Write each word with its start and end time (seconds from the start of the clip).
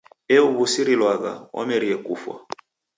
Euw'usirilwagha 0.35 1.33
wameria 1.55 1.97
kufwa! 2.05 2.35